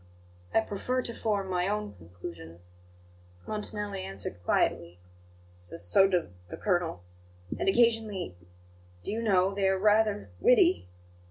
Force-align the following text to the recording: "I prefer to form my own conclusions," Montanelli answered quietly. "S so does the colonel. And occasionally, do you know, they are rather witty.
"I 0.51 0.61
prefer 0.61 1.03
to 1.03 1.13
form 1.13 1.47
my 1.47 1.67
own 1.67 1.93
conclusions," 1.93 2.73
Montanelli 3.45 4.01
answered 4.01 4.43
quietly. 4.43 4.97
"S 5.51 5.79
so 5.85 6.07
does 6.07 6.29
the 6.49 6.57
colonel. 6.57 7.03
And 7.59 7.69
occasionally, 7.69 8.35
do 9.03 9.11
you 9.11 9.21
know, 9.21 9.53
they 9.53 9.67
are 9.67 9.77
rather 9.77 10.31
witty. 10.39 10.87